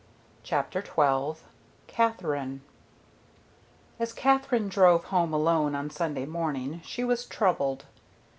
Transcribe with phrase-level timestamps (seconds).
[0.41, 1.43] CHAPTER XII
[1.85, 2.61] KATHERINE
[3.99, 7.85] As Katherine drove home alone on Sunday morning she was troubled.